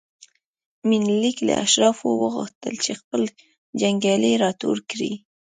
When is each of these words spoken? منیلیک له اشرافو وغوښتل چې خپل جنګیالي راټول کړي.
منیلیک 0.87 1.37
له 1.47 1.53
اشرافو 1.65 2.07
وغوښتل 2.23 2.73
چې 2.83 2.91
خپل 2.99 3.21
جنګیالي 3.81 4.33
راټول 4.43 4.77
کړي. 4.91 5.11